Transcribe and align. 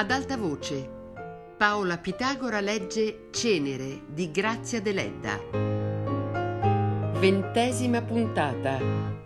Ad 0.00 0.10
alta 0.12 0.38
voce. 0.38 0.88
Paola 1.58 1.98
Pitagora 1.98 2.60
legge 2.60 3.28
Cenere 3.30 4.00
di 4.06 4.30
Grazia 4.30 4.80
Deledda. 4.80 5.38
Ventesima 7.20 8.00
puntata. 8.00 9.19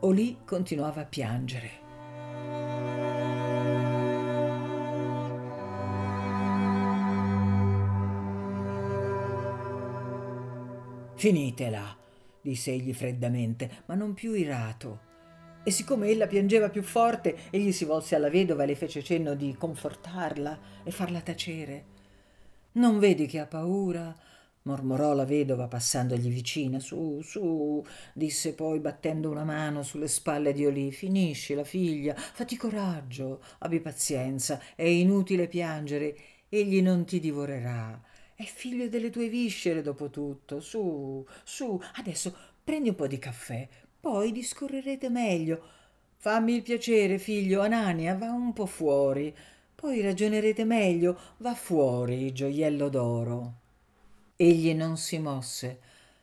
Olì 0.00 0.38
continuava 0.44 1.00
a 1.00 1.04
piangere. 1.06 1.70
Finitela, 11.14 11.96
disse 12.42 12.72
egli 12.72 12.92
freddamente, 12.92 13.82
ma 13.86 13.94
non 13.94 14.12
più 14.12 14.34
irato. 14.34 15.00
E 15.64 15.70
siccome 15.70 16.08
ella 16.08 16.26
piangeva 16.26 16.68
più 16.68 16.82
forte, 16.82 17.48
egli 17.50 17.72
si 17.72 17.86
volse 17.86 18.14
alla 18.14 18.28
vedova 18.28 18.64
e 18.64 18.66
le 18.66 18.74
fece 18.76 19.02
cenno 19.02 19.34
di 19.34 19.56
confortarla 19.58 20.58
e 20.84 20.90
farla 20.90 21.22
tacere. 21.22 21.84
Non 22.72 22.98
vedi 22.98 23.26
che 23.26 23.38
ha 23.38 23.46
paura? 23.46 24.14
Mormorò 24.66 25.14
la 25.14 25.24
vedova 25.24 25.68
passandogli 25.68 26.28
vicina. 26.28 26.78
Su, 26.78 27.20
su, 27.22 27.84
disse 28.12 28.54
poi 28.54 28.80
battendo 28.80 29.30
una 29.30 29.44
mano 29.44 29.82
sulle 29.82 30.08
spalle 30.08 30.52
di 30.52 30.66
Olì. 30.66 30.92
Finisci 30.92 31.54
la 31.54 31.64
figlia, 31.64 32.14
fatti 32.14 32.56
coraggio, 32.56 33.42
abbi 33.58 33.80
pazienza, 33.80 34.60
è 34.74 34.82
inutile 34.82 35.48
piangere, 35.48 36.16
egli 36.48 36.82
non 36.82 37.04
ti 37.04 37.18
divorerà. 37.20 38.00
È 38.34 38.44
figlio 38.44 38.88
delle 38.88 39.10
tue 39.10 39.28
viscere, 39.28 39.82
dopo 39.82 40.10
tutto. 40.10 40.60
Su, 40.60 41.24
su, 41.44 41.80
adesso 41.94 42.36
prendi 42.62 42.90
un 42.90 42.94
po' 42.96 43.06
di 43.06 43.18
caffè, 43.18 43.66
poi 44.00 44.32
discorrerete 44.32 45.08
meglio. 45.08 45.74
Fammi 46.18 46.54
il 46.54 46.62
piacere, 46.62 47.18
figlio, 47.18 47.60
Anania, 47.62 48.16
va 48.16 48.30
un 48.30 48.52
po' 48.52 48.66
fuori. 48.66 49.34
Poi 49.74 50.00
ragionerete 50.00 50.64
meglio, 50.64 51.18
va 51.38 51.54
fuori, 51.54 52.32
gioiello 52.32 52.88
d'oro. 52.88 53.64
Egli 54.38 54.74
non 54.74 54.98
si 54.98 55.18
mosse, 55.18 55.80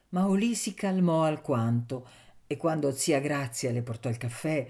ma 0.09 0.27
Olì 0.27 0.53
si 0.53 0.75
calmò 0.75 1.23
alquanto 1.23 2.07
e 2.45 2.57
quando 2.57 2.91
zia 2.91 3.19
Grazia 3.19 3.71
le 3.71 3.81
portò 3.81 4.07
il 4.07 4.17
caffè, 4.17 4.67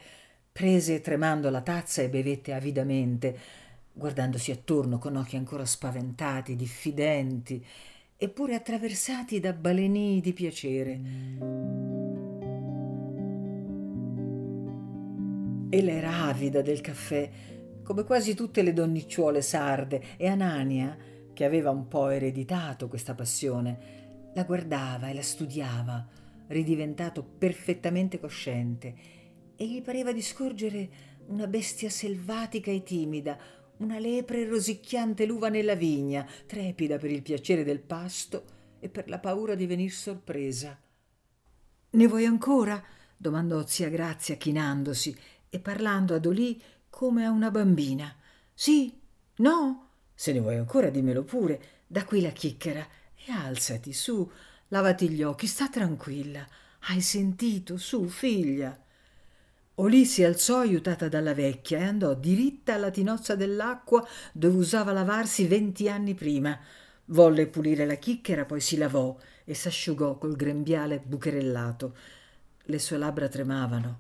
prese 0.50 1.02
tremando 1.02 1.50
la 1.50 1.62
tazza 1.62 2.02
e 2.02 2.08
bevette 2.08 2.54
avidamente, 2.54 3.38
guardandosi 3.92 4.52
attorno 4.52 4.98
con 4.98 5.18
occhi 5.18 5.36
ancora 5.36 5.66
spaventati, 5.66 6.56
diffidenti, 6.56 7.64
eppure 8.16 8.56
attraversati 8.56 9.42
da 9.42 9.52
balenii 9.52 10.22
di 10.22 10.32
piacere. 10.32 11.02
Ella 15.70 15.92
era 15.92 16.24
avida 16.28 16.62
del 16.62 16.80
caffè, 16.80 17.30
come 17.84 18.06
quasi 18.06 18.36
tutte 18.36 18.62
le 18.62 18.72
donnicciuole 18.72 19.42
sarde, 19.42 20.02
e 20.16 20.28
Anania, 20.28 20.96
che 21.34 21.46
aveva 21.46 21.70
un 21.70 21.88
po' 21.88 22.10
ereditato 22.10 22.88
questa 22.88 23.16
passione, 23.16 24.32
la 24.34 24.44
guardava 24.44 25.10
e 25.10 25.14
la 25.14 25.22
studiava, 25.22 26.08
ridiventato 26.48 27.24
perfettamente 27.24 28.20
cosciente, 28.20 28.96
e 29.56 29.68
gli 29.68 29.82
pareva 29.82 30.12
di 30.12 30.22
scorgere 30.22 30.90
una 31.28 31.48
bestia 31.48 31.90
selvatica 31.90 32.72
e 32.72 32.84
timida, 32.84 33.38
una 33.78 34.00
lepre 34.00 34.46
rosicchiante 34.46 35.26
l'uva 35.26 35.50
nella 35.50 35.76
vigna, 35.76 36.28
trepida 36.46 36.98
per 36.98 37.12
il 37.12 37.22
piacere 37.22 37.64
del 37.64 37.80
pasto 37.80 38.46
e 38.80 38.90
per 38.90 39.10
la 39.10 39.20
paura 39.20 39.56
di 39.56 39.66
venir 39.66 39.92
sorpresa. 39.92 40.80
Ne 41.92 42.08
vuoi 42.08 42.26
ancora? 42.26 42.84
domandò 43.16 43.66
zia 43.66 43.90
Grazia 43.90 44.36
chinandosi 44.36 45.16
e 45.50 45.60
parlando 45.60 46.16
ad 46.16 46.26
Olì 46.26 46.62
come 46.90 47.26
a 47.26 47.32
una 47.32 47.52
bambina. 47.52 48.14
Sì? 48.54 49.00
No? 49.38 49.90
Se 50.24 50.32
ne 50.32 50.40
vuoi 50.40 50.56
ancora, 50.56 50.90
dimmelo 50.90 51.24
pure. 51.24 51.60
Da 51.86 52.06
qui 52.06 52.22
la 52.22 52.30
chicchera. 52.30 52.88
E 53.26 53.32
alzati, 53.34 53.92
su, 53.92 54.32
lavati 54.70 55.10
gli 55.10 55.22
occhi, 55.22 55.48
sta 55.48 55.68
tranquilla. 55.68 56.48
Hai 56.88 57.02
sentito? 57.02 57.76
Su, 57.76 58.08
figlia. 58.08 58.74
Olì 59.76 60.06
si 60.06 60.24
alzò 60.24 60.60
aiutata 60.60 61.10
dalla 61.10 61.34
vecchia 61.34 61.80
e 61.80 61.84
andò 61.84 62.14
diritta 62.14 62.76
alla 62.76 62.90
tinozza 62.90 63.36
dell'acqua 63.36 64.08
dove 64.32 64.56
usava 64.56 64.94
lavarsi 64.94 65.46
venti 65.46 65.90
anni 65.90 66.14
prima. 66.14 66.58
Volle 67.08 67.48
pulire 67.48 67.86
la 67.86 67.96
chicchera, 67.96 68.46
poi 68.46 68.62
si 68.62 68.78
lavò 68.78 69.14
e 69.44 69.54
s'asciugò 69.54 70.18
col 70.18 70.38
grembiale 70.38 71.02
bucherellato. 71.06 71.98
Le 72.64 72.80
sue 72.80 72.98
labbra 72.98 73.28
tremavano. 73.28 74.00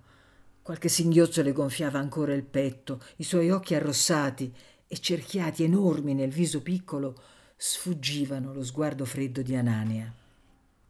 Qualche 0.61 0.87
singhiozzo 0.87 1.41
le 1.41 1.51
gonfiava 1.51 1.99
ancora 1.99 2.33
il 2.33 2.45
petto, 2.45 3.03
i 3.17 3.23
suoi 3.23 3.49
occhi 3.49 3.75
arrossati 3.75 4.55
e 4.93 4.99
cerchiati 4.99 5.63
enormi 5.63 6.13
nel 6.13 6.29
viso 6.29 6.61
piccolo 6.61 7.19
sfuggivano 7.57 8.53
lo 8.53 8.63
sguardo 8.63 9.05
freddo 9.05 9.41
di 9.41 9.55
Anania. 9.55 10.13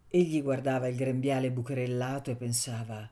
Egli 0.09 0.41
guardava 0.41 0.90
il 0.90 0.97
grembiale 0.97 1.52
bucherellato 1.52 2.30
e 2.30 2.36
pensava 2.36 3.09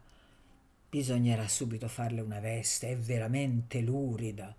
bisognerà 0.90 1.48
subito 1.48 1.88
farle 1.88 2.20
una 2.20 2.42
veste, 2.42 2.90
è 2.90 2.98
veramente 2.98 3.80
lurida. 3.80 4.54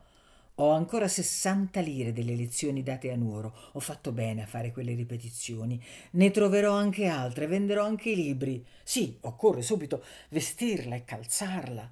Ho 0.57 0.71
ancora 0.71 1.07
sessanta 1.07 1.81
lire 1.81 2.15
delle 2.15 2.35
lezioni 2.35 2.83
date 2.83 3.13
a 3.13 3.17
Nuoro. 3.17 3.55
Ho 3.73 3.81
fatto 3.81 4.11
bene 4.11 4.43
a 4.43 4.47
fare 4.47 4.73
quelle 4.73 4.95
ripetizioni. 4.95 5.83
Ne 6.13 6.31
troverò 6.31 6.73
anche 6.73 7.09
altre, 7.09 7.47
venderò 7.47 7.85
anche 7.85 8.11
i 8.11 8.17
libri. 8.17 8.65
Sì, 8.83 9.19
occorre 9.21 9.61
subito 9.61 10.03
vestirla 10.31 10.95
e 10.95 11.05
calzarla. 11.05 11.91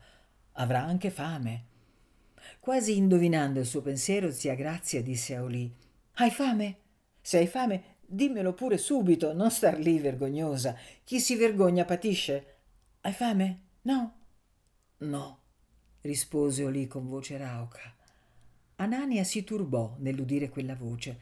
Avrà 0.53 0.83
anche 0.83 1.11
fame. 1.11 1.69
Quasi 2.59 2.97
indovinando 2.97 3.61
il 3.61 3.66
suo 3.66 3.81
pensiero, 3.81 4.31
zia 4.31 4.55
Grazia 4.55 5.03
disse 5.03 5.37
a 5.37 5.43
Olì: 5.43 5.72
Hai 6.15 6.31
fame? 6.31 6.77
Se 7.21 7.38
hai 7.38 7.47
fame, 7.47 7.97
dimmelo 8.00 8.53
pure 8.55 8.78
subito, 8.78 9.33
non 9.33 9.50
star 9.50 9.78
lì 9.78 9.99
vergognosa. 9.99 10.77
Chi 11.05 11.21
si 11.21 11.37
vergogna 11.37 11.84
patisce. 11.84 12.56
Hai 13.03 13.12
fame? 13.12 13.61
No? 13.83 14.15
No, 14.99 15.41
rispose 16.03 16.65
Olì 16.65 16.87
con 16.87 17.09
voce 17.09 17.38
rauca. 17.38 17.94
Anania 18.77 19.25
si 19.25 19.44
turbò 19.44 19.97
nell'udire 19.99 20.49
quella 20.49 20.75
voce. 20.75 21.19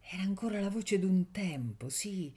Era 0.00 0.22
ancora 0.22 0.60
la 0.60 0.70
voce 0.70 0.98
d'un 0.98 1.30
tempo, 1.30 1.88
sì, 1.88 2.32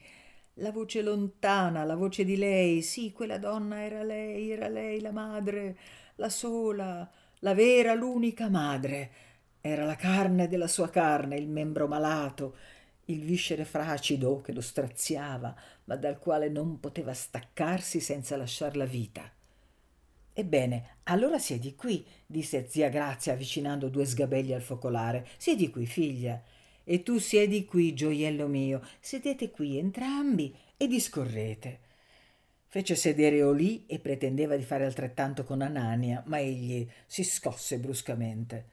la 0.55 0.71
voce 0.71 1.01
lontana, 1.01 1.83
la 1.83 1.95
voce 1.95 2.23
di 2.23 2.37
lei, 2.37 2.81
sì, 2.81 3.11
quella 3.11 3.37
donna 3.37 3.83
era 3.83 4.03
lei, 4.03 4.51
era 4.51 4.67
lei 4.67 5.01
la 5.01 5.11
madre, 5.11 5.77
la 6.15 6.29
sola, 6.29 7.09
la 7.39 7.53
vera, 7.53 7.93
l'unica 7.93 8.49
madre. 8.49 9.11
Era 9.61 9.85
la 9.85 9.95
carne 9.95 10.47
della 10.47 10.67
sua 10.67 10.89
carne, 10.89 11.37
il 11.37 11.47
membro 11.47 11.87
malato, 11.87 12.55
il 13.05 13.21
viscere 13.21 13.65
fracido 13.65 14.41
che 14.41 14.53
lo 14.53 14.61
straziava, 14.61 15.55
ma 15.85 15.95
dal 15.95 16.19
quale 16.19 16.49
non 16.49 16.79
poteva 16.79 17.13
staccarsi 17.13 17.99
senza 17.99 18.37
lasciar 18.37 18.75
la 18.75 18.85
vita. 18.85 19.29
Ebbene, 20.33 20.97
allora 21.03 21.39
siedi 21.39 21.73
qui, 21.75 22.05
disse 22.25 22.67
zia 22.69 22.89
Grazia 22.89 23.33
avvicinando 23.33 23.89
due 23.89 24.05
sgabelli 24.05 24.53
al 24.53 24.61
focolare. 24.61 25.27
Siedi 25.37 25.69
qui, 25.69 25.85
figlia. 25.85 26.41
E 26.83 27.03
tu 27.03 27.17
siedi 27.17 27.65
qui, 27.65 27.93
gioiello 27.93 28.47
mio. 28.47 28.81
Sedete 28.99 29.49
qui 29.49 29.77
entrambi 29.77 30.55
e 30.77 30.87
discorrete. 30.87 31.79
Fece 32.69 32.95
sedere 32.95 33.41
Olì 33.43 33.85
e 33.87 33.99
pretendeva 33.99 34.57
di 34.57 34.63
fare 34.63 34.83
altrettanto 34.83 35.45
con 35.45 35.61
Anania, 35.61 36.21
ma 36.25 36.39
egli 36.39 36.85
si 37.05 37.23
scosse 37.23 37.79
bruscamente. 37.79 38.65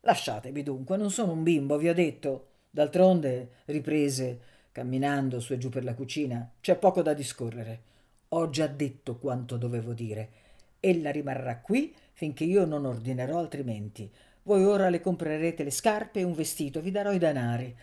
Lasciatemi 0.00 0.62
dunque, 0.62 0.98
non 0.98 1.10
sono 1.10 1.32
un 1.32 1.42
bimbo, 1.42 1.78
vi 1.78 1.88
ho 1.88 1.94
detto. 1.94 2.48
D'altronde, 2.70 3.50
riprese, 3.66 4.40
camminando 4.72 5.40
su 5.40 5.54
e 5.54 5.58
giù 5.58 5.70
per 5.70 5.84
la 5.84 5.94
cucina, 5.94 6.50
c'è 6.60 6.76
poco 6.76 7.00
da 7.00 7.14
discorrere. 7.14 7.80
Ho 8.28 8.50
già 8.50 8.66
detto 8.66 9.16
quanto 9.16 9.56
dovevo 9.56 9.94
dire. 9.94 10.28
Ella 10.78 11.10
rimarrà 11.10 11.58
qui 11.60 11.94
finché 12.12 12.44
io 12.44 12.66
non 12.66 12.84
ordinerò 12.84 13.38
altrimenti. 13.38 14.10
Voi 14.42 14.64
ora 14.64 14.90
le 14.90 15.00
comprerete 15.00 15.64
le 15.64 15.70
scarpe 15.70 16.20
e 16.20 16.24
un 16.24 16.34
vestito, 16.34 16.80
vi 16.80 16.90
darò 16.90 17.10
i 17.10 17.18
danari. 17.18 17.74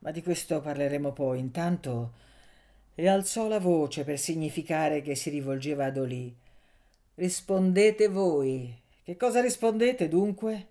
Ma 0.00 0.10
di 0.10 0.22
questo 0.22 0.60
parleremo 0.60 1.12
poi. 1.12 1.38
Intanto 1.38 2.12
e 2.98 3.08
alzò 3.08 3.46
la 3.46 3.60
voce 3.60 4.04
per 4.04 4.18
significare 4.18 5.02
che 5.02 5.14
si 5.14 5.28
rivolgeva 5.28 5.84
ad 5.84 5.98
Olì. 5.98 6.34
Rispondete 7.14 8.08
voi. 8.08 8.74
Che 9.02 9.16
cosa 9.18 9.42
rispondete 9.42 10.08
dunque? 10.08 10.68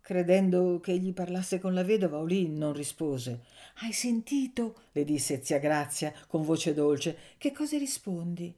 Credendo 0.00 0.78
che 0.78 0.92
egli 0.92 1.12
parlasse 1.12 1.58
con 1.58 1.74
la 1.74 1.82
vedova, 1.82 2.18
Olì 2.18 2.48
non 2.48 2.72
rispose. 2.72 3.46
Hai 3.80 3.92
sentito? 3.92 4.82
le 4.92 5.04
disse 5.04 5.42
zia 5.42 5.58
Grazia 5.58 6.14
con 6.28 6.42
voce 6.42 6.72
dolce. 6.72 7.18
Che 7.36 7.50
cosa 7.50 7.76
rispondi? 7.78 8.54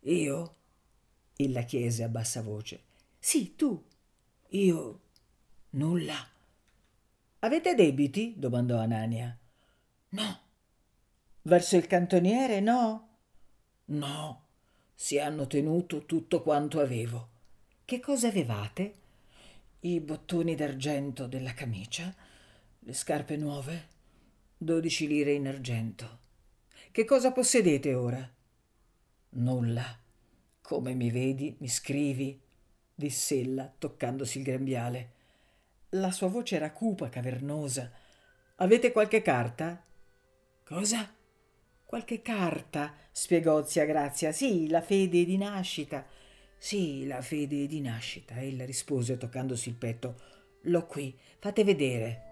Io? 0.00 0.54
Ella 1.36 1.62
chiese 1.62 2.02
a 2.02 2.08
bassa 2.08 2.42
voce. 2.42 2.82
Sì, 3.18 3.56
tu. 3.56 3.82
Io. 4.50 5.00
Nulla. 5.70 6.28
Avete 7.38 7.74
debiti? 7.74 8.34
domandò 8.36 8.78
Anania. 8.78 9.34
No. 10.10 10.45
Verso 11.46 11.76
il 11.76 11.86
cantoniere, 11.86 12.58
no? 12.58 13.08
No. 13.84 14.46
Si 14.92 15.16
hanno 15.20 15.46
tenuto 15.46 16.04
tutto 16.04 16.42
quanto 16.42 16.80
avevo. 16.80 17.28
Che 17.84 18.00
cosa 18.00 18.26
avevate? 18.26 18.94
I 19.78 20.00
bottoni 20.00 20.56
d'argento 20.56 21.28
della 21.28 21.54
camicia, 21.54 22.12
le 22.80 22.92
scarpe 22.92 23.36
nuove, 23.36 23.88
dodici 24.56 25.06
lire 25.06 25.34
in 25.34 25.46
argento. 25.46 26.18
Che 26.90 27.04
cosa 27.04 27.30
possedete 27.30 27.94
ora? 27.94 28.28
Nulla. 29.28 29.96
Come 30.60 30.94
mi 30.94 31.10
vedi, 31.12 31.54
mi 31.60 31.68
scrivi, 31.68 32.40
diss'ella, 32.92 33.72
toccandosi 33.78 34.38
il 34.38 34.44
grembiale. 34.44 35.12
La 35.90 36.10
sua 36.10 36.26
voce 36.26 36.56
era 36.56 36.72
cupa, 36.72 37.08
cavernosa. 37.08 37.88
Avete 38.56 38.90
qualche 38.90 39.22
carta? 39.22 39.80
Cosa? 40.64 41.15
Qualche 41.86 42.20
carta, 42.20 42.92
spiegò 43.12 43.64
zia 43.64 43.84
Grazia. 43.84 44.32
Sì, 44.32 44.68
la 44.68 44.80
fede 44.80 45.24
di 45.24 45.36
nascita. 45.36 46.04
Sì, 46.58 47.06
la 47.06 47.22
fede 47.22 47.68
di 47.68 47.80
nascita, 47.80 48.40
ella 48.40 48.64
rispose 48.64 49.16
toccandosi 49.16 49.68
il 49.68 49.76
petto. 49.76 50.20
L'ho 50.62 50.84
qui, 50.86 51.16
fate 51.38 51.62
vedere. 51.62 52.22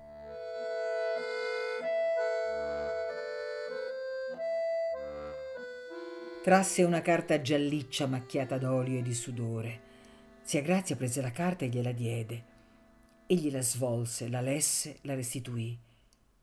Trasse 6.42 6.82
una 6.82 7.00
carta 7.00 7.40
gialliccia 7.40 8.08
macchiata 8.08 8.58
d'olio 8.58 8.98
e 8.98 9.02
di 9.02 9.14
sudore. 9.14 9.80
Zia 10.42 10.62
Grazia 10.62 10.96
prese 10.96 11.22
la 11.22 11.30
carta 11.30 11.64
e 11.64 11.68
gliela 11.68 11.92
diede. 11.92 12.44
Egli 13.26 13.52
la 13.52 13.62
svolse, 13.62 14.28
la 14.28 14.40
lesse, 14.40 14.98
la 15.02 15.14
restituì. 15.14 15.78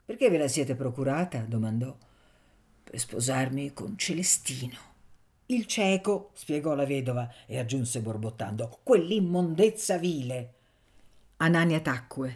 Perché 0.06 0.30
ve 0.30 0.38
la 0.38 0.48
siete 0.48 0.76
procurata? 0.76 1.40
domandò. 1.40 2.10
Per 2.92 3.00
sposarmi 3.00 3.72
con 3.72 3.98
Celestino. 3.98 4.76
Il 5.46 5.66
cieco, 5.66 6.32
spiegò 6.34 6.76
la 6.76 6.86
vedova 6.86 7.34
e 7.46 7.58
aggiunse 7.58 8.02
borbottando, 8.02 8.80
quell'immondezza 8.84 9.98
vile. 9.98 10.54
Anania 11.38 11.80
tacque 11.80 12.36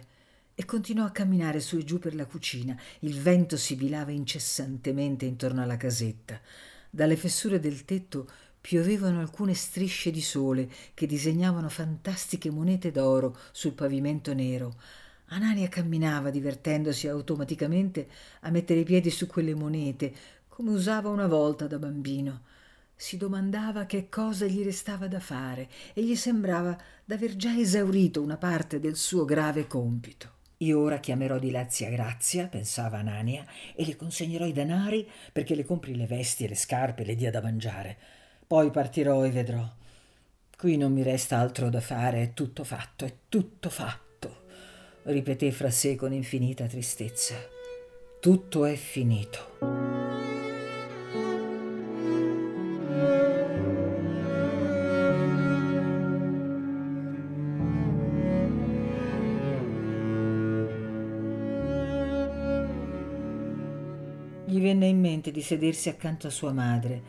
e 0.54 0.64
continuò 0.64 1.04
a 1.04 1.10
camminare 1.10 1.60
su 1.60 1.76
e 1.76 1.84
giù 1.84 1.98
per 1.98 2.14
la 2.14 2.24
cucina. 2.24 2.74
Il 3.00 3.20
vento 3.20 3.58
sibilava 3.58 4.12
incessantemente 4.12 5.26
intorno 5.26 5.60
alla 5.60 5.76
casetta. 5.76 6.40
Dalle 6.88 7.16
fessure 7.16 7.60
del 7.60 7.84
tetto 7.84 8.26
piovevano 8.58 9.20
alcune 9.20 9.52
strisce 9.52 10.10
di 10.10 10.22
sole 10.22 10.70
che 10.94 11.06
disegnavano 11.06 11.68
fantastiche 11.68 12.50
monete 12.50 12.90
d'oro 12.90 13.36
sul 13.52 13.72
pavimento 13.72 14.32
nero. 14.32 14.74
Anania 15.30 15.68
camminava 15.68 16.30
divertendosi 16.30 17.08
automaticamente 17.08 18.08
a 18.42 18.50
mettere 18.50 18.80
i 18.80 18.84
piedi 18.84 19.10
su 19.10 19.26
quelle 19.26 19.56
monete, 19.56 20.14
come 20.56 20.70
usava 20.70 21.10
una 21.10 21.26
volta 21.26 21.66
da 21.66 21.78
bambino. 21.78 22.40
Si 22.94 23.18
domandava 23.18 23.84
che 23.84 24.08
cosa 24.08 24.46
gli 24.46 24.64
restava 24.64 25.06
da 25.06 25.20
fare 25.20 25.68
e 25.92 26.02
gli 26.02 26.16
sembrava 26.16 26.74
d'aver 27.04 27.36
già 27.36 27.54
esaurito 27.54 28.22
una 28.22 28.38
parte 28.38 28.80
del 28.80 28.96
suo 28.96 29.26
grave 29.26 29.66
compito. 29.66 30.30
Io 30.58 30.80
ora 30.80 30.96
chiamerò 30.96 31.38
di 31.38 31.50
là 31.50 31.68
zia 31.68 31.90
Grazia, 31.90 32.46
pensava 32.46 32.96
Anania, 32.96 33.44
e 33.74 33.84
le 33.84 33.96
consegnerò 33.96 34.46
i 34.46 34.52
denari 34.54 35.06
perché 35.30 35.54
le 35.54 35.66
compri 35.66 35.94
le 35.94 36.06
vesti 36.06 36.44
e 36.44 36.48
le 36.48 36.54
scarpe 36.54 37.02
e 37.02 37.04
le 37.04 37.16
dia 37.16 37.30
da 37.30 37.42
mangiare. 37.42 37.94
Poi 38.46 38.70
partirò 38.70 39.26
e 39.26 39.30
vedrò. 39.30 39.70
Qui 40.56 40.78
non 40.78 40.90
mi 40.90 41.02
resta 41.02 41.36
altro 41.36 41.68
da 41.68 41.82
fare, 41.82 42.22
è 42.22 42.32
tutto 42.32 42.64
fatto, 42.64 43.04
è 43.04 43.14
tutto 43.28 43.68
fatto, 43.68 44.44
ripeté 45.02 45.52
fra 45.52 45.70
sé 45.70 45.96
con 45.96 46.14
infinita 46.14 46.64
tristezza. 46.64 47.34
Tutto 48.20 48.64
è 48.64 48.74
finito. 48.74 49.95
Di 65.36 65.42
sedersi 65.42 65.90
accanto 65.90 66.28
a 66.28 66.30
sua 66.30 66.50
madre, 66.50 67.02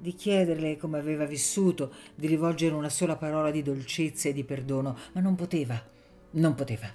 di 0.00 0.14
chiederle 0.14 0.78
come 0.78 0.96
aveva 0.96 1.26
vissuto, 1.26 1.92
di 2.14 2.26
rivolgere 2.26 2.74
una 2.74 2.88
sola 2.88 3.16
parola 3.16 3.50
di 3.50 3.62
dolcezza 3.62 4.30
e 4.30 4.32
di 4.32 4.42
perdono, 4.42 4.96
ma 5.12 5.20
non 5.20 5.34
poteva, 5.34 5.78
non 6.30 6.54
poteva. 6.54 6.90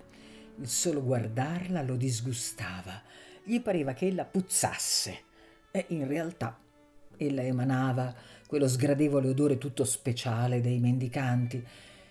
Il 0.60 0.68
solo 0.68 1.04
guardarla 1.04 1.84
lo 1.84 1.96
disgustava. 1.96 3.04
Gli 3.44 3.62
pareva 3.62 3.94
che 3.94 4.08
ella 4.08 4.26
puzzasse 4.26 5.20
e 5.70 5.86
in 5.90 6.08
realtà 6.08 6.60
ella 7.18 7.44
emanava 7.44 8.12
quello 8.48 8.68
sgradevole 8.68 9.28
odore 9.28 9.60
tutto 9.60 9.84
speciale 9.84 10.60
dei 10.60 10.80
mendicanti 10.80 11.64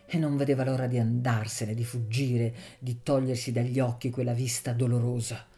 e 0.07 0.19
non 0.19 0.37
vedeva 0.37 0.63
l'ora 0.63 0.87
di 0.87 1.01
andarsene, 1.01 1.75
di 1.75 1.85
fuggire, 1.85 2.55
di 2.79 3.01
togliersi 3.03 3.51
dagli 3.51 3.81
occhi 3.81 4.11
quella 4.11 4.35
vista 4.35 4.73
dolorosa. 4.73 5.57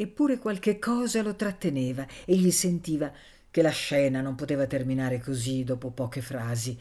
Eppure 0.00 0.38
qualche 0.38 0.78
cosa 0.78 1.20
lo 1.20 1.36
tratteneva. 1.36 2.06
Egli 2.24 2.50
sentiva 2.50 3.12
che 3.50 3.60
la 3.60 3.68
scena 3.68 4.22
non 4.22 4.34
poteva 4.34 4.64
terminare 4.66 5.20
così 5.20 5.62
dopo 5.62 5.90
poche 5.90 6.22
frasi. 6.22 6.78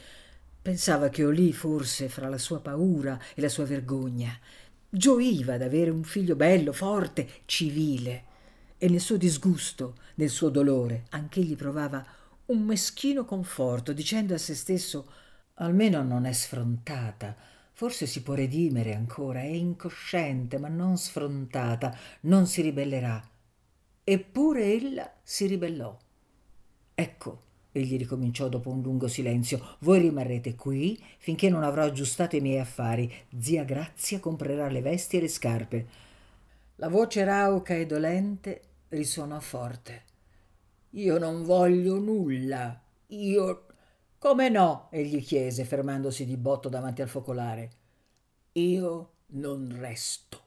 Pensava 0.62 1.10
che 1.10 1.26
Olì 1.26 1.52
forse 1.52 2.08
fra 2.08 2.30
la 2.30 2.38
sua 2.38 2.62
paura 2.62 3.20
e 3.36 3.42
la 3.42 3.50
sua 3.50 3.66
vergogna 3.66 4.32
gioiva 4.90 5.58
d'avere 5.58 5.90
un 5.90 6.06
figlio 6.06 6.38
bello, 6.38 6.72
forte, 6.72 7.28
civile. 7.44 8.24
E 8.78 8.88
nel 8.88 9.02
suo 9.02 9.18
disgusto, 9.18 9.98
nel 10.16 10.30
suo 10.30 10.48
dolore, 10.48 11.08
anch'egli 11.10 11.58
provava 11.58 12.02
un 12.46 12.62
meschino 12.62 13.26
conforto, 13.26 13.92
dicendo 13.92 14.34
a 14.34 14.38
se 14.38 14.56
stesso 14.56 15.12
almeno 15.56 16.02
non 16.04 16.24
è 16.24 16.32
sfrontata 16.32 17.36
Forse 17.80 18.08
si 18.08 18.24
può 18.24 18.34
redimere 18.34 18.94
ancora, 18.94 19.40
è 19.40 19.46
incosciente, 19.46 20.58
ma 20.58 20.68
non 20.68 20.98
sfrontata, 20.98 21.96
non 22.24 22.46
si 22.46 22.62
ribellerà. 22.62 23.26
Eppure 24.04 24.74
ella 24.74 25.10
si 25.24 25.46
ribellò. 25.46 25.98
Ecco, 26.94 27.42
egli 27.72 27.96
ricominciò 27.96 28.50
dopo 28.50 28.70
un 28.70 28.82
lungo 28.82 29.08
silenzio, 29.08 29.78
voi 29.80 30.00
rimarrete 30.00 30.56
qui 30.56 31.02
finché 31.20 31.48
non 31.48 31.64
avrò 31.64 31.84
aggiustato 31.84 32.36
i 32.36 32.42
miei 32.42 32.60
affari. 32.60 33.10
Zia 33.40 33.64
Grazia 33.64 34.20
comprerà 34.20 34.68
le 34.68 34.82
vesti 34.82 35.16
e 35.16 35.22
le 35.22 35.30
scarpe. 35.30 35.88
La 36.76 36.90
voce 36.90 37.24
rauca 37.24 37.76
e 37.76 37.86
dolente 37.86 38.62
risuonò 38.90 39.40
forte. 39.40 40.04
Io 40.90 41.18
non 41.18 41.44
voglio 41.44 41.98
nulla. 41.98 42.78
Io 43.08 43.68
come 44.20 44.50
no? 44.50 44.90
egli 44.92 45.24
chiese, 45.24 45.64
fermandosi 45.64 46.26
di 46.26 46.36
botto 46.36 46.68
davanti 46.68 47.02
al 47.02 47.08
focolare. 47.08 47.70
Io 48.54 49.12
non 49.28 49.74
resto. 49.80 50.42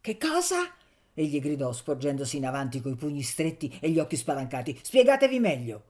Che 0.00 0.16
cosa? 0.16 0.72
egli 1.14 1.40
gridò, 1.40 1.72
sporgendosi 1.72 2.36
in 2.36 2.46
avanti 2.46 2.80
coi 2.80 2.94
pugni 2.94 3.22
stretti 3.22 3.76
e 3.80 3.90
gli 3.90 3.98
occhi 3.98 4.16
spalancati. 4.16 4.78
Spiegatevi 4.80 5.40
meglio. 5.40 5.82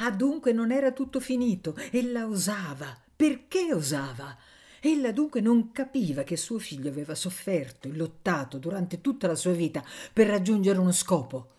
Ah, 0.00 0.10
dunque 0.10 0.52
non 0.52 0.72
era 0.72 0.90
tutto 0.90 1.20
finito. 1.20 1.76
Ella 1.92 2.26
osava. 2.26 3.00
Perché 3.14 3.72
osava? 3.72 4.36
Ella 4.80 5.12
dunque 5.12 5.40
non 5.40 5.70
capiva 5.70 6.24
che 6.24 6.36
suo 6.36 6.58
figlio 6.58 6.88
aveva 6.88 7.14
sofferto 7.14 7.86
e 7.86 7.94
lottato 7.94 8.58
durante 8.58 9.00
tutta 9.00 9.28
la 9.28 9.36
sua 9.36 9.52
vita 9.52 9.84
per 10.12 10.26
raggiungere 10.26 10.78
uno 10.78 10.92
scopo 10.92 11.56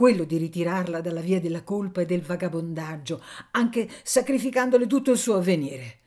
quello 0.00 0.24
di 0.24 0.38
ritirarla 0.38 1.02
dalla 1.02 1.20
via 1.20 1.42
della 1.42 1.62
colpa 1.62 2.00
e 2.00 2.06
del 2.06 2.22
vagabondaggio, 2.22 3.22
anche 3.50 3.86
sacrificandole 4.02 4.86
tutto 4.86 5.10
il 5.10 5.18
suo 5.18 5.34
avvenire. 5.34 5.98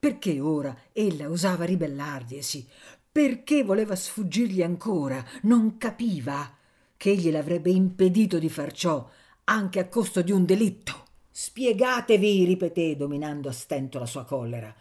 Perché 0.00 0.40
ora 0.40 0.76
ella 0.92 1.30
osava 1.30 1.64
ribellarglisi? 1.64 2.66
Perché 3.12 3.62
voleva 3.62 3.94
sfuggirgli 3.94 4.64
ancora? 4.64 5.24
Non 5.42 5.76
capiva 5.76 6.56
che 6.96 7.10
egli 7.10 7.30
l'avrebbe 7.30 7.70
impedito 7.70 8.40
di 8.40 8.48
far 8.48 8.72
ciò, 8.72 9.08
anche 9.44 9.78
a 9.78 9.86
costo 9.86 10.22
di 10.22 10.32
un 10.32 10.44
delitto. 10.44 11.04
Spiegatevi, 11.30 12.44
ripeté, 12.46 12.96
dominando 12.96 13.48
a 13.48 13.52
stento 13.52 14.00
la 14.00 14.06
sua 14.06 14.24
collera 14.24 14.74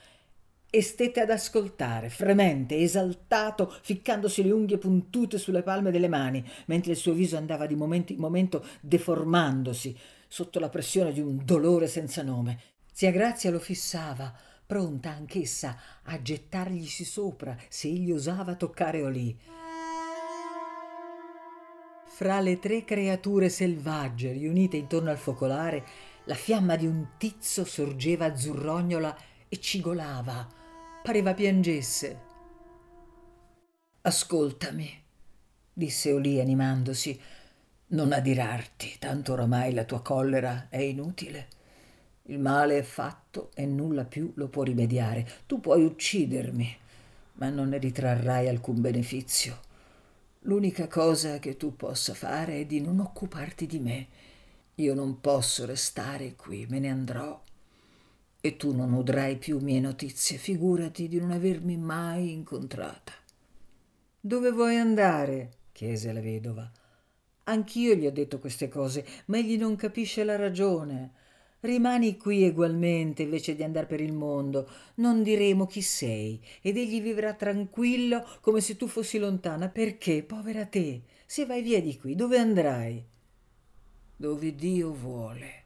e 0.76 0.82
stette 0.82 1.22
ad 1.22 1.30
ascoltare, 1.30 2.10
fremente, 2.10 2.76
esaltato, 2.76 3.74
ficcandosi 3.82 4.44
le 4.44 4.52
unghie 4.52 4.78
puntute 4.78 5.38
sulle 5.38 5.64
palme 5.64 5.90
delle 5.90 6.10
mani, 6.10 6.46
mentre 6.66 6.92
il 6.92 6.98
suo 6.98 7.14
viso 7.14 7.38
andava 7.38 7.66
di 7.66 7.76
momento 7.76 8.12
in 8.12 8.20
momento 8.20 8.62
deformandosi 8.82 9.98
sotto 10.28 10.60
la 10.60 10.68
pressione 10.68 11.14
di 11.14 11.22
un 11.22 11.40
dolore 11.46 11.88
senza 11.88 12.24
nome. 12.24 12.60
Zia 12.92 13.12
Grazia 13.12 13.52
lo 13.52 13.60
fissava, 13.60 14.38
pronta 14.66 15.12
anch'essa 15.12 15.80
a 16.04 16.22
gettarglisi 16.22 17.06
sopra 17.06 17.56
se 17.70 17.88
egli 17.88 18.12
osava 18.12 18.56
toccare 18.56 19.02
Olì. 19.02 19.40
Fra 22.06 22.42
le 22.42 22.60
tre 22.60 22.84
creature 22.84 23.48
selvagge 23.48 24.34
riunite 24.34 24.76
intorno 24.76 25.10
al 25.10 25.18
focolare, 25.18 25.86
La 26.26 26.36
fiamma 26.36 26.76
di 26.76 26.88
un 26.88 27.12
tizzo 27.18 27.64
sorgeva 27.64 28.26
azzurrognola 28.26 29.16
e 29.48 29.60
cigolava, 29.60 30.64
pareva 31.06 31.36
piangesse. 31.36 32.20
Ascoltami, 34.02 35.04
disse 35.72 36.12
Olì 36.12 36.40
animandosi, 36.40 37.22
non 37.90 38.12
adirarti, 38.12 38.96
tanto 38.98 39.34
oramai 39.34 39.72
la 39.76 39.84
tua 39.84 40.02
collera 40.02 40.66
è 40.68 40.80
inutile. 40.80 41.48
Il 42.24 42.40
male 42.40 42.80
è 42.80 42.82
fatto 42.82 43.52
e 43.54 43.68
nulla 43.68 44.04
più 44.04 44.32
lo 44.34 44.48
può 44.48 44.64
rimediare. 44.64 45.44
Tu 45.46 45.60
puoi 45.60 45.86
uccidermi, 45.86 46.76
ma 47.34 47.50
non 47.50 47.70
ne 47.70 47.78
ritrarrai 47.78 48.48
alcun 48.48 48.82
beneficio. 48.82 49.60
L'unica 50.40 50.88
cosa 50.88 51.38
che 51.38 51.56
tu 51.56 51.76
possa 51.76 52.16
fare 52.16 52.62
è 52.62 52.66
di 52.66 52.82
non 52.82 53.00
occuparti 53.00 53.68
di 53.68 53.78
me. 53.78 54.08
Io 54.74 54.96
non 54.96 55.22
posso 55.22 55.68
restare 55.68 56.34
qui, 56.36 56.66
me 56.68 56.80
ne 56.80 56.90
andrò. 56.90 57.45
E 58.46 58.58
tu 58.58 58.76
non 58.76 58.94
udrai 58.94 59.38
più 59.38 59.58
mie 59.58 59.80
notizie, 59.80 60.38
figurati 60.38 61.08
di 61.08 61.20
non 61.20 61.32
avermi 61.32 61.78
mai 61.78 62.32
incontrata. 62.32 63.12
Dove 64.20 64.52
vuoi 64.52 64.76
andare? 64.78 65.54
chiese 65.72 66.14
la 66.14 66.22
vedova. 66.22 66.72
Anch'io 67.46 67.96
gli 67.96 68.06
ho 68.06 68.12
detto 68.12 68.38
queste 68.38 68.68
cose, 68.68 69.04
ma 69.26 69.40
egli 69.40 69.58
non 69.58 69.76
capisce 69.76 70.24
la 70.24 70.36
ragione. 70.36 71.12
Rimani 71.62 72.18
qui 72.18 72.44
egualmente 72.44 73.24
invece 73.24 73.56
di 73.56 73.64
andare 73.64 73.88
per 73.88 74.00
il 74.00 74.14
mondo. 74.14 74.70
Non 74.98 75.24
diremo 75.24 75.66
chi 75.66 75.82
sei 75.82 76.40
ed 76.62 76.78
egli 76.78 77.02
vivrà 77.02 77.34
tranquillo 77.34 78.24
come 78.42 78.62
se 78.62 78.78
tu 78.78 78.86
fossi 78.86 79.18
lontana. 79.18 79.70
Perché, 79.70 80.22
povera 80.22 80.68
te, 80.68 81.02
se 81.26 81.48
vai 81.48 81.64
via 81.64 81.82
di 81.82 81.98
qui, 81.98 82.14
dove 82.14 82.38
andrai? 82.38 83.04
Dove 84.16 84.54
Dio 84.54 84.94
vuole. 84.94 85.64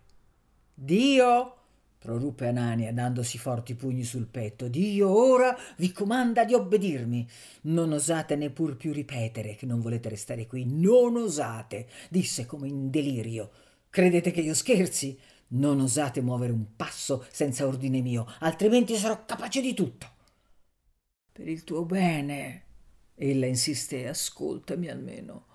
Dio? 0.73 1.58
Proruppe 1.99 2.47
Anania 2.47 2.93
dandosi 2.93 3.37
forti 3.37 3.75
pugni 3.75 4.03
sul 4.03 4.25
petto. 4.25 4.69
Dio 4.69 5.09
ora 5.09 5.55
vi 5.75 5.91
comanda 5.91 6.45
di 6.45 6.53
obbedirmi. 6.53 7.27
Non 7.63 7.91
osate 7.91 8.35
neppur 8.37 8.77
più 8.77 8.93
ripetere 8.93 9.55
che 9.55 9.65
non 9.65 9.81
volete 9.81 10.07
restare 10.09 10.47
qui. 10.47 10.65
Non 10.65 11.17
osate, 11.17 11.87
disse 12.09 12.45
come 12.45 12.67
in 12.69 12.89
delirio. 12.89 13.51
Credete 13.89 14.31
che 14.31 14.41
io 14.41 14.53
scherzi? 14.53 15.19
Non 15.49 15.81
osate 15.81 16.21
muovere 16.21 16.53
un 16.53 16.75
passo 16.75 17.25
senza 17.31 17.67
ordine 17.67 18.01
mio, 18.01 18.25
altrimenti 18.39 18.95
sarò 18.95 19.25
capace 19.25 19.61
di 19.61 19.73
tutto. 19.73 20.07
Per 21.31 21.47
il 21.47 21.63
tuo 21.63 21.85
bene, 21.85 22.63
ella 23.15 23.47
insiste, 23.47 24.07
ascoltami 24.07 24.89
almeno. 24.89 25.47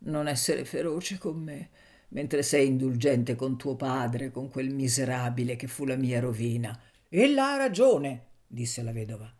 Non 0.00 0.26
essere 0.26 0.64
feroce 0.64 1.18
con 1.18 1.36
me 1.40 1.70
mentre 2.08 2.42
sei 2.42 2.66
indulgente 2.68 3.34
con 3.34 3.56
tuo 3.56 3.76
padre, 3.76 4.30
con 4.30 4.48
quel 4.48 4.70
miserabile 4.70 5.56
che 5.56 5.66
fu 5.66 5.84
la 5.84 5.96
mia 5.96 6.20
rovina. 6.20 6.78
Ella 7.08 7.52
ha 7.52 7.56
ragione, 7.56 8.26
disse 8.46 8.82
la 8.82 8.92
vedova. 8.92 9.32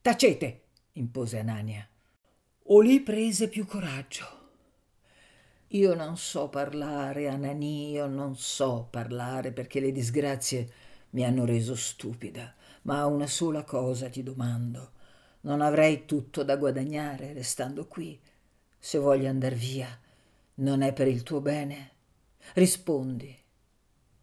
Tacete, 0.00 0.62
impose 0.92 1.38
Anania. 1.38 1.86
Olì 2.70 3.00
prese 3.00 3.48
più 3.48 3.66
coraggio. 3.66 4.36
Io 5.72 5.94
non 5.94 6.16
so 6.16 6.48
parlare, 6.48 7.28
Anani, 7.28 7.90
io 7.90 8.06
non 8.06 8.36
so 8.36 8.88
parlare 8.90 9.52
perché 9.52 9.80
le 9.80 9.92
disgrazie 9.92 10.72
mi 11.10 11.24
hanno 11.24 11.44
reso 11.44 11.74
stupida, 11.74 12.54
ma 12.82 13.04
una 13.06 13.26
sola 13.26 13.64
cosa 13.64 14.08
ti 14.08 14.22
domando. 14.22 14.92
Non 15.42 15.60
avrei 15.60 16.04
tutto 16.06 16.42
da 16.42 16.56
guadagnare 16.56 17.32
restando 17.32 17.86
qui. 17.86 18.18
Se 18.78 18.98
voglio 18.98 19.28
andar 19.28 19.54
via, 19.54 19.88
non 20.54 20.82
è 20.82 20.92
per 20.92 21.06
il 21.06 21.22
tuo 21.22 21.40
bene? 21.40 21.96
Rispondi. 22.54 23.36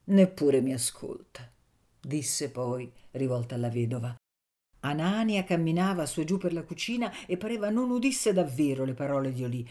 Neppure 0.05 0.62
mi 0.62 0.74
ascolta, 0.74 1.51
disse 2.00 2.50
poi, 2.51 2.91
rivolta 3.12 3.55
alla 3.55 3.70
vedova. 3.70 4.15
Anania 4.82 5.44
camminava 5.44 6.05
su 6.05 6.22
e 6.22 6.25
giù 6.25 6.38
per 6.38 6.53
la 6.53 6.63
cucina 6.63 7.12
e 7.25 7.38
pareva 7.38 7.70
non 7.70 7.89
udisse 7.89 8.34
davvero 8.34 8.86
le 8.86 8.94
parole 8.94 9.32
di 9.32 9.44
Olì, 9.44 9.67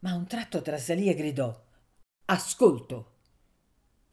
ma 0.00 0.10
a 0.10 0.14
un 0.14 0.26
tratto 0.26 0.62
trasalì 0.62 1.08
e 1.08 1.14
gridò 1.14 1.64
Ascolto. 2.26 3.12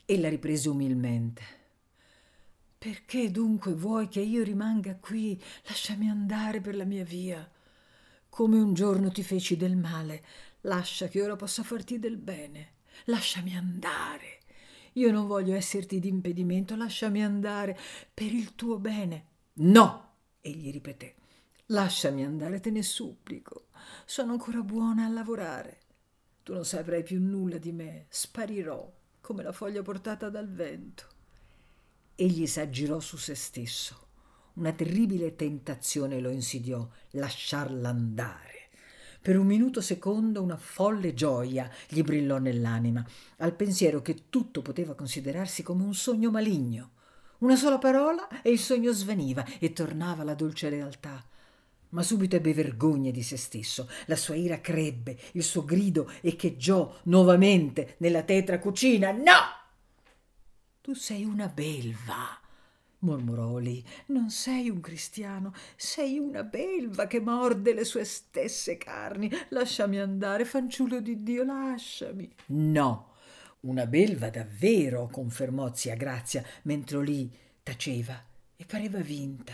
Ella 0.05 0.29
riprese 0.29 0.69
umilmente. 0.69 1.43
Perché 2.77 3.31
dunque 3.31 3.73
vuoi 3.73 4.07
che 4.07 4.19
io 4.19 4.43
rimanga 4.43 4.97
qui? 4.97 5.41
Lasciami 5.63 6.09
andare 6.09 6.59
per 6.59 6.75
la 6.75 6.83
mia 6.83 7.03
via. 7.03 7.49
Come 8.29 8.59
un 8.59 8.73
giorno 8.73 9.09
ti 9.09 9.23
feci 9.23 9.55
del 9.55 9.77
male, 9.77 10.23
lascia 10.61 11.07
che 11.07 11.21
ora 11.21 11.35
possa 11.35 11.63
farti 11.63 11.97
del 11.97 12.17
bene. 12.17 12.73
Lasciami 13.05 13.55
andare. 13.55 14.39
Io 14.93 15.11
non 15.11 15.27
voglio 15.27 15.55
esserti 15.55 15.99
d'impedimento, 15.99 16.75
lasciami 16.75 17.23
andare 17.23 17.77
per 18.13 18.31
il 18.31 18.55
tuo 18.55 18.77
bene. 18.77 19.25
No, 19.53 20.13
egli 20.41 20.71
ripeté. 20.71 21.15
Lasciami 21.67 22.23
andare, 22.23 22.59
te 22.59 22.69
ne 22.69 22.83
supplico. 22.83 23.67
Sono 24.05 24.33
ancora 24.33 24.61
buona 24.61 25.05
a 25.05 25.09
lavorare. 25.09 25.79
Tu 26.43 26.53
non 26.53 26.65
saprai 26.65 27.03
più 27.03 27.21
nulla 27.21 27.57
di 27.57 27.71
me. 27.71 28.05
Sparirò 28.09 28.91
come 29.21 29.43
la 29.43 29.53
foglia 29.53 29.81
portata 29.81 30.29
dal 30.29 30.51
vento. 30.51 31.07
Egli 32.15 32.45
s'aggirò 32.45 32.99
su 32.99 33.17
se 33.17 33.33
stesso. 33.33 34.07
Una 34.55 34.71
terribile 34.73 35.35
tentazione 35.35 36.19
lo 36.19 36.29
insidiò, 36.29 36.87
lasciarla 37.11 37.89
andare. 37.89 38.62
Per 39.23 39.37
un 39.37 39.45
minuto 39.45 39.79
secondo 39.79 40.41
una 40.41 40.57
folle 40.57 41.13
gioia 41.13 41.71
gli 41.87 42.03
brillò 42.03 42.39
nell'anima, 42.39 43.07
al 43.37 43.55
pensiero 43.55 44.01
che 44.01 44.23
tutto 44.27 44.61
poteva 44.61 44.95
considerarsi 44.95 45.63
come 45.63 45.85
un 45.85 45.93
sogno 45.93 46.29
maligno. 46.29 46.91
Una 47.37 47.55
sola 47.55 47.77
parola 47.77 48.41
e 48.41 48.51
il 48.51 48.59
sogno 48.59 48.91
svaniva 48.91 49.45
e 49.59 49.71
tornava 49.71 50.25
la 50.25 50.33
dolce 50.33 50.67
realtà. 50.67 51.25
Ma 51.91 52.03
subito 52.03 52.35
ebbe 52.35 52.53
vergogna 52.53 53.11
di 53.11 53.23
se 53.23 53.37
stesso, 53.37 53.87
la 54.07 54.17
sua 54.17 54.35
ira 54.35 54.59
crebbe, 54.59 55.17
il 55.31 55.43
suo 55.43 55.63
grido 55.63 56.11
echeggiò 56.19 56.93
nuovamente 57.03 57.95
nella 57.99 58.23
tetra 58.23 58.59
cucina. 58.59 59.11
No! 59.11 59.61
Tu 60.81 60.93
sei 60.95 61.23
una 61.23 61.47
belva, 61.47 62.41
mormorò 63.03 63.57
lì. 63.57 63.83
Non 64.07 64.29
sei 64.29 64.69
un 64.69 64.81
cristiano, 64.81 65.53
sei 65.75 66.17
una 66.17 66.43
belva 66.43 67.07
che 67.07 67.19
morde 67.19 67.73
le 67.73 67.85
sue 67.85 68.03
stesse 68.03 68.77
carni. 68.77 69.29
Lasciami 69.49 69.99
andare, 69.99 70.45
fanciullo 70.45 70.99
di 70.99 71.21
Dio, 71.23 71.43
lasciami. 71.43 72.33
No, 72.47 73.11
una 73.61 73.85
belva 73.85 74.29
davvero, 74.29 75.07
confermò 75.11 75.73
zia 75.73 75.95
Grazia, 75.95 76.43
mentre 76.63 77.03
lì 77.03 77.31
taceva 77.61 78.21
e 78.55 78.65
pareva 78.65 78.99
vinta. 78.99 79.53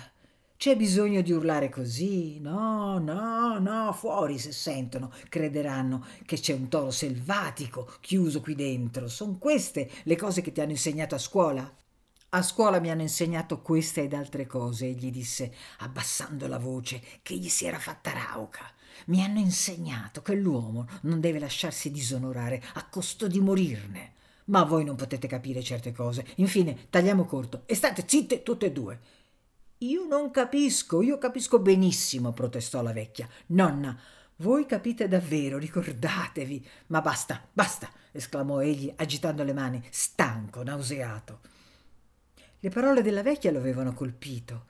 C'è 0.60 0.76
bisogno 0.76 1.22
di 1.22 1.32
urlare 1.32 1.70
così? 1.70 2.38
No, 2.42 2.98
no, 2.98 3.60
no, 3.60 3.94
fuori 3.94 4.38
se 4.38 4.52
sentono, 4.52 5.10
crederanno 5.30 6.06
che 6.26 6.38
c'è 6.38 6.54
un 6.54 6.68
toro 6.68 6.92
selvatico 6.92 7.94
chiuso 8.02 8.42
qui 8.42 8.56
dentro. 8.56 9.08
Sono 9.08 9.38
queste 9.38 9.90
le 10.04 10.18
cose 10.18 10.42
che 10.42 10.52
ti 10.52 10.60
hanno 10.60 10.72
insegnato 10.72 11.16
a 11.16 11.20
scuola? 11.20 11.79
A 12.32 12.44
scuola 12.44 12.80
mi 12.80 12.92
hanno 12.92 13.02
insegnato 13.02 13.60
queste 13.60 14.04
ed 14.04 14.14
altre 14.14 14.46
cose, 14.46 14.86
egli 14.86 15.10
disse, 15.10 15.52
abbassando 15.80 16.46
la 16.48 16.60
voce, 16.60 17.02
che 17.24 17.36
gli 17.36 17.50
si 17.50 17.66
era 17.66 17.80
fatta 17.80 18.12
rauca. 18.12 18.72
Mi 19.06 19.24
hanno 19.24 19.40
insegnato 19.40 20.22
che 20.22 20.36
l'uomo 20.36 20.88
non 21.02 21.20
deve 21.22 21.40
lasciarsi 21.40 21.90
disonorare 21.90 22.62
a 22.74 22.86
costo 22.86 23.28
di 23.28 23.40
morirne. 23.40 24.14
Ma 24.46 24.64
voi 24.64 24.84
non 24.84 24.96
potete 24.96 25.28
capire 25.28 25.64
certe 25.64 25.92
cose. 25.92 26.24
Infine, 26.36 26.86
tagliamo 26.92 27.26
corto 27.26 27.64
e 27.66 27.74
state 27.74 28.04
zitte 28.06 28.44
tutte 28.44 28.68
e 28.68 28.72
due. 28.72 29.00
Io 29.80 30.06
non 30.06 30.30
capisco, 30.30 31.02
io 31.02 31.18
capisco 31.18 31.58
benissimo, 31.58 32.32
protestò 32.32 32.84
la 32.84 32.94
vecchia. 32.94 33.28
Nonna, 33.48 34.00
voi 34.38 34.68
capite 34.68 35.08
davvero, 35.08 35.58
ricordatevi. 35.58 36.68
Ma 36.88 37.02
basta, 37.02 37.44
basta, 37.52 37.90
esclamò 38.12 38.62
egli, 38.62 38.94
agitando 38.98 39.44
le 39.44 39.54
mani, 39.54 39.84
stanco, 39.90 40.62
nauseato. 40.62 41.40
Le 42.62 42.70
parole 42.70 43.02
della 43.02 43.24
vecchia 43.24 43.52
lo 43.52 43.60
avevano 43.60 43.94
colpito. 43.94 44.66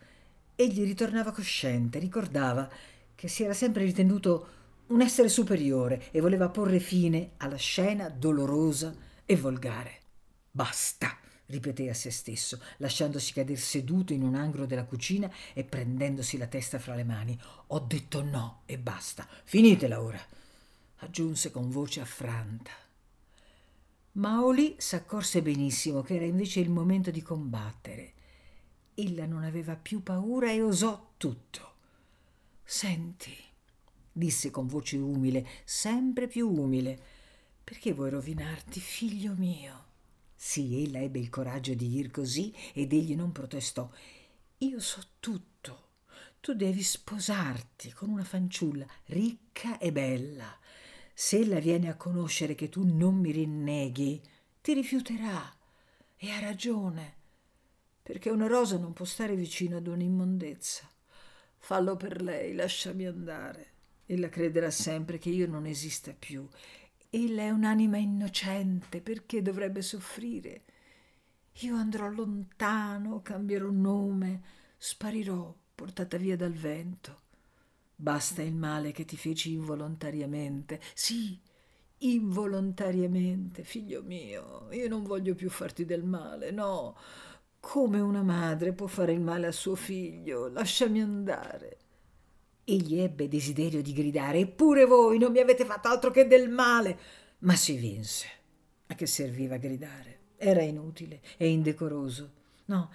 Egli 0.56 0.84
ritornava 0.84 1.32
cosciente, 1.32 1.98
ricordava 1.98 2.70
che 3.16 3.28
si 3.28 3.44
era 3.44 3.54
sempre 3.54 3.84
ritenuto 3.84 4.48
un 4.88 5.02
essere 5.02 5.28
superiore 5.28 6.12
e 6.12 6.22
voleva 6.22 6.50
porre 6.50 6.80
fine 6.80 7.32
alla 7.38 7.56
scena 7.56 8.10
dolorosa 8.10 8.96
e 9.26 9.36
volgare. 9.36 10.02
Basta, 10.52 11.18
ripeté 11.48 11.90
a 11.90 11.96
se 11.96 12.12
stesso, 12.12 12.62
lasciandosi 12.78 13.34
cadere 13.34 13.60
seduto 13.60 14.14
in 14.14 14.22
un 14.22 14.36
angolo 14.36 14.68
della 14.68 14.86
cucina 14.86 15.32
e 15.54 15.64
prendendosi 15.64 16.38
la 16.38 16.48
testa 16.48 16.78
fra 16.78 16.94
le 16.94 17.04
mani. 17.04 17.40
Ho 17.68 17.80
detto 17.80 18.22
no 18.22 18.62
e 18.68 18.78
basta. 18.78 19.28
Finitela 19.46 20.00
ora, 20.00 20.24
aggiunse 20.98 21.50
con 21.50 21.72
voce 21.72 22.02
affranta. 22.02 22.72
Maoli 24.14 24.76
s'accorse 24.78 25.42
benissimo 25.42 26.02
che 26.02 26.16
era 26.16 26.26
invece 26.26 26.60
il 26.60 26.70
momento 26.70 27.12
di 27.12 27.22
combattere. 27.22 28.14
Ella 28.96 29.26
non 29.26 29.44
aveva 29.44 29.76
più 29.76 30.04
paura 30.04 30.52
e 30.52 30.62
osò 30.62 31.12
tutto. 31.16 31.74
Senti, 32.64 33.36
disse 34.12 34.52
con 34.52 34.68
voce 34.68 34.98
umile, 34.98 35.48
sempre 35.64 36.28
più 36.28 36.50
umile, 36.50 37.00
perché 37.64 37.94
vuoi 37.94 38.10
rovinarti, 38.10 38.80
figlio 38.80 39.34
mio? 39.38 39.86
Sì, 40.36 40.84
ella 40.84 41.00
ebbe 41.00 41.20
il 41.20 41.30
coraggio 41.30 41.74
di 41.74 41.88
dir 41.88 42.12
così 42.12 42.54
ed 42.74 42.92
egli 42.94 43.16
non 43.16 43.32
protestò. 43.32 43.90
Io 44.60 44.80
so 44.80 45.02
tutto. 45.20 45.88
Tu 46.42 46.54
devi 46.54 46.82
sposarti 46.82 47.92
con 47.92 48.10
una 48.10 48.24
fanciulla 48.24 48.88
ricca 49.06 49.78
e 49.78 49.92
bella. 49.92 50.59
Se 51.22 51.38
ella 51.38 51.60
viene 51.60 51.90
a 51.90 51.98
conoscere 51.98 52.56
che 52.56 52.70
tu 52.70 52.86
non 52.86 53.16
mi 53.16 53.32
rinneghi, 53.32 54.22
ti 54.62 54.74
rifiuterà. 54.74 55.54
E 56.16 56.32
ha 56.32 56.40
ragione, 56.40 57.16
perché 58.02 58.30
una 58.30 58.48
rosa 58.48 58.78
non 58.78 58.94
può 58.94 59.04
stare 59.04 59.36
vicino 59.36 59.76
ad 59.76 59.88
un'immondezza. 59.88 60.90
Fallo 61.58 61.98
per 61.98 62.22
lei, 62.22 62.56
lasciami 62.56 63.06
andare. 63.06 63.72
Ella 64.06 64.30
crederà 64.30 64.72
sempre 64.72 65.18
che 65.18 65.30
io 65.30 65.46
non 65.46 65.66
esista 65.66 66.16
più. 66.18 66.48
Ella 67.10 67.42
è 67.42 67.50
un'anima 67.50 67.98
innocente, 67.98 69.02
perché 69.02 69.42
dovrebbe 69.42 69.82
soffrire? 69.82 70.64
Io 71.60 71.76
andrò 71.76 72.08
lontano, 72.08 73.22
cambierò 73.22 73.70
nome, 73.70 74.42
sparirò, 74.78 75.54
portata 75.76 76.16
via 76.16 76.38
dal 76.38 76.54
vento. 76.54 77.28
Basta 78.02 78.42
il 78.42 78.56
male 78.56 78.94
che 78.94 79.04
ti 79.04 79.18
feci 79.18 79.52
involontariamente. 79.52 80.80
Sì, 80.94 81.38
involontariamente, 81.98 83.66
figlio 83.66 84.02
mio. 84.04 84.70
Io 84.72 84.88
non 84.88 85.04
voglio 85.04 85.36
più 85.36 85.50
farti 85.50 85.84
del 85.84 86.06
male, 86.06 86.50
no. 86.50 86.96
Come 87.60 88.00
una 88.00 88.24
madre 88.24 88.72
può 88.72 88.88
fare 88.88 89.12
il 89.12 89.20
male 89.20 89.48
a 89.48 89.52
suo 89.52 89.76
figlio? 89.76 90.48
Lasciami 90.48 91.02
andare. 91.02 91.78
Egli 92.64 93.00
ebbe 93.00 93.28
desiderio 93.28 93.82
di 93.82 93.92
gridare, 93.92 94.40
eppure 94.40 94.86
voi 94.86 95.18
non 95.18 95.34
mi 95.34 95.40
avete 95.40 95.66
fatto 95.66 95.90
altro 95.90 96.10
che 96.10 96.26
del 96.26 96.50
male. 96.50 96.98
Ma 97.40 97.58
si 97.58 97.76
vinse. 97.76 98.28
A 98.88 98.96
che 98.96 99.08
serviva 99.08 99.58
gridare? 99.58 100.20
Era 100.38 100.62
inutile 100.62 101.20
e 101.36 101.50
indecoroso. 101.50 102.32
No, 102.68 102.92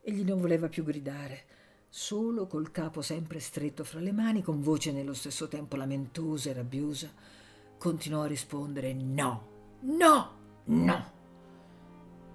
egli 0.00 0.22
non 0.22 0.40
voleva 0.40 0.68
più 0.68 0.84
gridare. 0.84 1.53
Solo 1.96 2.48
col 2.48 2.72
capo 2.72 3.02
sempre 3.02 3.38
stretto 3.38 3.84
fra 3.84 4.00
le 4.00 4.10
mani, 4.10 4.42
con 4.42 4.60
voce 4.60 4.90
nello 4.90 5.14
stesso 5.14 5.46
tempo 5.46 5.76
lamentosa 5.76 6.50
e 6.50 6.52
rabbiosa, 6.52 7.08
continuò 7.78 8.22
a 8.22 8.26
rispondere 8.26 8.92
no, 8.92 9.46
no, 9.82 10.30
no. 10.64 11.10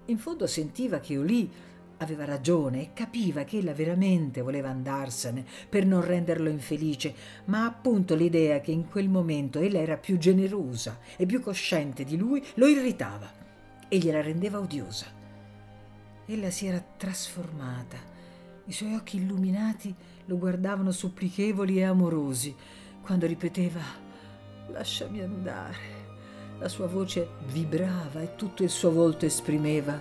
In 0.06 0.18
fondo 0.18 0.48
sentiva 0.48 1.02
che 1.02 1.18
Olì 1.18 1.52
aveva 1.98 2.24
ragione 2.24 2.84
e 2.84 2.94
capiva 2.94 3.44
che 3.44 3.58
ella 3.58 3.74
veramente 3.74 4.42
voleva 4.42 4.70
andarsene 4.70 5.46
per 5.68 5.86
non 5.86 6.06
renderlo 6.06 6.48
infelice, 6.48 7.14
ma 7.48 7.66
appunto 7.66 8.16
l'idea 8.16 8.62
che 8.62 8.72
in 8.72 8.88
quel 8.88 9.10
momento 9.10 9.60
ella 9.60 9.80
era 9.80 9.98
più 9.98 10.18
generosa 10.18 11.00
e 11.18 11.26
più 11.26 11.42
cosciente 11.42 12.06
di 12.06 12.16
lui 12.16 12.42
lo 12.54 12.66
irritava 12.66 13.30
e 13.90 13.98
gliela 13.98 14.22
rendeva 14.22 14.58
odiosa. 14.58 15.08
Ella 16.28 16.50
si 16.50 16.66
era 16.66 16.80
trasformata. 16.80 18.19
I 18.70 18.72
suoi 18.72 18.94
occhi 18.94 19.18
illuminati 19.18 19.94
lo 20.26 20.38
guardavano 20.38 20.92
supplichevoli 20.92 21.80
e 21.80 21.86
amorosi 21.86 22.56
quando 23.02 23.26
ripeteva 23.26 23.82
lasciami 24.68 25.22
andare. 25.22 25.78
La 26.60 26.68
sua 26.68 26.86
voce 26.86 27.30
vibrava 27.48 28.22
e 28.22 28.36
tutto 28.36 28.62
il 28.62 28.70
suo 28.70 28.92
volto 28.92 29.26
esprimeva 29.26 30.00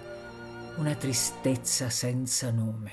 una 0.76 0.94
tristezza 0.94 1.88
senza 1.88 2.50
nome. 2.50 2.92